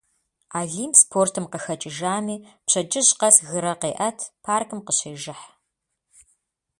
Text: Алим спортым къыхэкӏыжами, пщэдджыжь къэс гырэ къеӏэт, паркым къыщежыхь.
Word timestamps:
Алим 0.59 0.91
спортым 1.01 1.45
къыхэкӏыжами, 1.51 2.35
пщэдджыжь 2.65 3.13
къэс 3.19 3.37
гырэ 3.49 3.73
къеӏэт, 3.81 4.19
паркым 4.43 4.79
къыщежыхь. 4.85 5.45